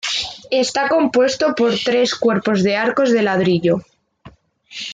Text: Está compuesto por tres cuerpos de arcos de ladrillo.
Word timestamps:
Está 0.63 0.89
compuesto 0.89 1.53
por 1.53 1.71
tres 1.87 2.15
cuerpos 2.15 2.63
de 2.63 2.75
arcos 2.75 3.11
de 3.11 3.21
ladrillo. 3.21 3.83